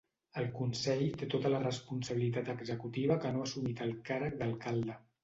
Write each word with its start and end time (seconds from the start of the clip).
El 0.43 0.45
Consell 0.59 1.03
té 1.21 1.27
tota 1.33 1.51
la 1.55 1.59
responsabilitat 1.63 2.49
executiva 2.53 3.19
que 3.27 3.35
no 3.37 3.45
ha 3.45 3.47
assumit 3.51 3.85
el 3.87 3.93
càrrec 4.09 4.41
d'alcalde. 4.41 4.97